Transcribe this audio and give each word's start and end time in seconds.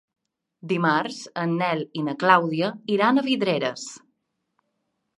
Dimarts 0.71 1.19
en 1.43 1.53
Nel 1.59 1.85
i 2.01 2.05
na 2.09 2.17
Clàudia 2.25 2.73
iran 2.97 3.19
a 3.25 3.29
Vidreres. 3.31 3.89